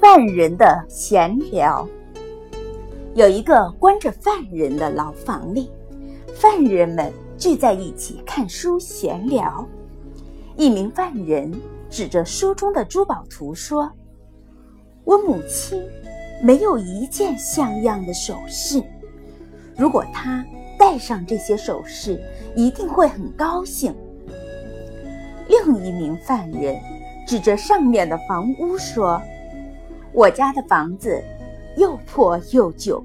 [0.00, 1.86] 犯人的闲聊。
[3.14, 5.70] 有一个关着犯人的牢房里，
[6.34, 9.66] 犯人们聚在一起看书闲聊。
[10.56, 11.52] 一名犯人
[11.90, 13.92] 指着书中的珠宝图说
[15.04, 15.86] ：“我母亲
[16.42, 18.82] 没有一件像样的首饰，
[19.76, 20.42] 如果她
[20.78, 22.18] 戴上这些首饰，
[22.56, 23.94] 一定会很高兴。”
[25.46, 26.80] 另一名犯人
[27.26, 29.20] 指着上面的房屋说
[30.12, 31.22] ：“我家的房子
[31.76, 33.02] 又破又旧，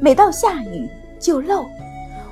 [0.00, 1.64] 每到下雨就漏。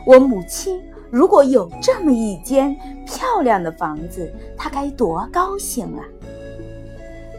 [0.06, 2.76] 我母亲如果有这么一间
[3.06, 6.04] 漂亮的房子，她该多高兴啊！”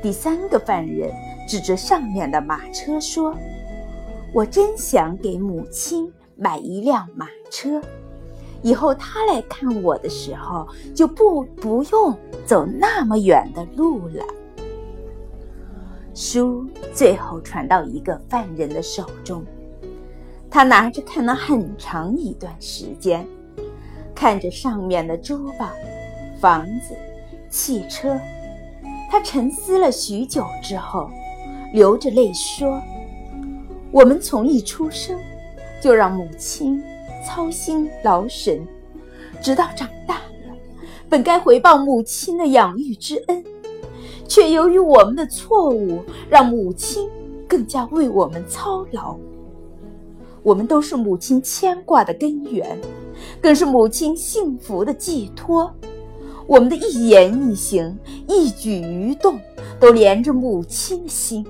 [0.01, 1.11] 第三个犯人
[1.47, 3.35] 指着上面的马车说
[4.33, 7.81] ：“我真想给母亲买一辆马车。”
[8.63, 14.25] 以后她来看我的时候，就不不用走那么远的路了。
[16.15, 19.43] 书最后传到一个犯人的手中，
[20.49, 23.27] 他拿着看了很长一段时间，
[24.15, 25.69] 看着上面的珠宝、
[26.39, 26.95] 房子、
[27.49, 28.17] 汽车，
[29.11, 31.09] 他沉思了许久之后，
[31.73, 32.81] 流着泪说
[33.91, 35.19] ：“我们从一出生，
[35.81, 36.81] 就让母亲。”
[37.27, 38.63] 操心劳神，
[39.41, 40.55] 直到长大了，
[41.09, 43.43] 本该回报母亲的养育之恩，
[44.27, 47.09] 却由于我们的错误，让母亲
[47.47, 49.15] 更加为我们操劳。
[50.43, 52.79] 我们都是母亲牵挂的根源，
[53.41, 55.73] 更是母亲幸福的寄托。
[56.47, 59.39] 我们的一言一行、一举一动，
[59.79, 61.43] 都连着母亲的心。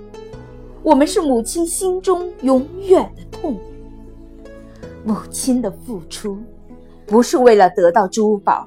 [0.82, 3.58] 我们是母亲心中永远的痛。
[5.04, 6.38] 母亲的付出，
[7.06, 8.66] 不是为了得到珠宝、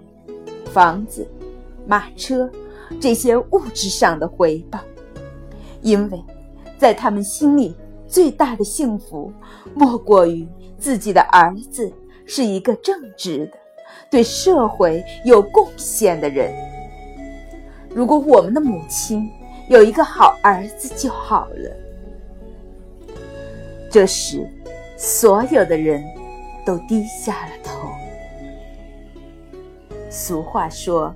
[0.67, 1.27] 房子、
[1.87, 2.51] 马车
[3.01, 4.81] 这些物质上的回报，
[5.83, 6.23] 因为，
[6.79, 7.75] 在他们心里
[8.07, 9.33] 最大的幸福，
[9.75, 10.47] 莫过于
[10.79, 11.93] 自己的儿子
[12.25, 13.53] 是一个正直的、
[14.11, 16.53] 对社会有贡献的人。
[17.91, 19.31] 如果我们的母亲
[19.69, 21.71] 有一个好儿子就好了。
[23.91, 24.49] 这时，
[24.97, 26.05] 所有的人。
[26.69, 27.89] 都低下了头。
[30.11, 31.15] 俗话说：“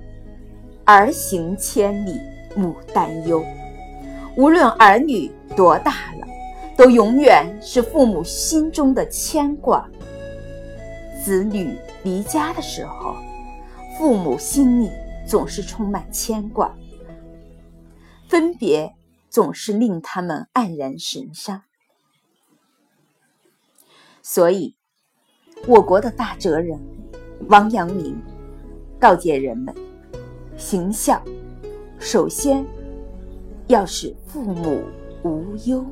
[0.85, 2.19] 儿行千里
[2.55, 3.43] 母担忧。”
[4.37, 6.27] 无论儿女多大了，
[6.75, 9.87] 都永远是父母心中的牵挂。
[11.23, 13.15] 子女离家的时候，
[13.97, 14.89] 父母心里
[15.27, 16.75] 总是充满牵挂，
[18.27, 18.93] 分别
[19.29, 21.63] 总是令他们黯然神伤。
[24.21, 24.75] 所以。
[25.65, 26.77] 我国的大哲人
[27.47, 28.21] 王阳明
[28.99, 29.73] 告诫人们：
[30.57, 31.21] 形象，
[31.99, 32.65] 首先
[33.67, 34.83] 要使父母
[35.23, 35.85] 无忧。